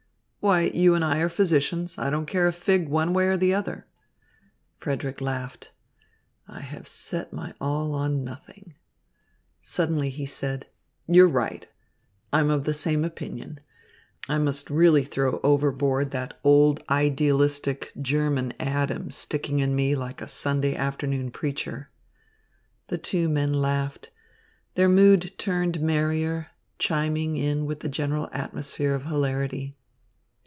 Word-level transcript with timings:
"Why, 0.43 0.61
you 0.61 0.95
and 0.95 1.05
I 1.05 1.19
are 1.19 1.29
physicians. 1.29 1.99
I 1.99 2.09
don't 2.09 2.25
care 2.25 2.47
a 2.47 2.51
fig 2.51 2.89
one 2.89 3.13
way 3.13 3.27
or 3.27 3.37
the 3.37 3.53
other." 3.53 3.85
Frederick 4.79 5.21
laughed. 5.21 5.71
"I 6.47 6.61
have 6.61 6.87
set 6.87 7.31
my 7.31 7.53
all 7.61 7.93
on 7.93 8.23
nothing." 8.23 8.73
Suddenly 9.61 10.09
he 10.09 10.25
said: 10.25 10.65
"You're 11.07 11.29
right. 11.29 11.67
I'm 12.33 12.49
of 12.49 12.63
the 12.63 12.73
same 12.73 13.05
opinion. 13.05 13.59
I 14.27 14.39
must 14.39 14.71
really 14.71 15.03
throw 15.03 15.41
overboard 15.43 16.09
that 16.09 16.39
old 16.43 16.83
idealistic 16.89 17.93
German 18.01 18.51
Adam 18.59 19.11
sticking 19.11 19.59
in 19.59 19.75
me 19.75 19.95
like 19.95 20.23
a 20.23 20.27
Sunday 20.27 20.75
afternoon 20.75 21.29
preacher." 21.29 21.91
The 22.87 22.97
two 22.97 23.29
men 23.29 23.53
laughed. 23.53 24.09
Their 24.73 24.89
mood 24.89 25.33
turned 25.37 25.81
merrier, 25.81 26.47
chiming 26.79 27.37
in 27.37 27.67
with 27.67 27.81
the 27.81 27.89
general 27.89 28.27
atmosphere 28.33 28.95
of 28.95 29.03
hilarity. 29.05 29.77